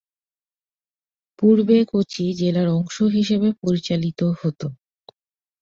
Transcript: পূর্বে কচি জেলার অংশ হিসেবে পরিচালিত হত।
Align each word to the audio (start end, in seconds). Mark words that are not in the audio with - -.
পূর্বে 1.39 1.77
কচি 1.91 2.25
জেলার 2.39 2.67
অংশ 2.77 2.95
হিসেবে 3.15 3.47
পরিচালিত 3.61 4.19
হত। 4.39 4.61